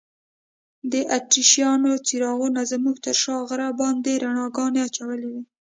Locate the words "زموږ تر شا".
2.71-3.35